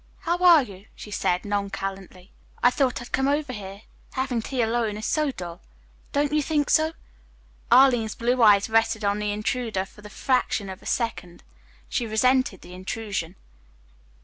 [0.21, 2.31] "How are you?" she said nonchalantly.
[2.63, 3.83] "I thought I'd come over here.
[4.13, 5.61] Having tea alone is dull.
[6.11, 6.93] Don't you think so?"
[7.71, 11.43] Arline's blue eyes rested on the intruder for the fraction of a second.
[11.87, 13.35] She resented the intrusion.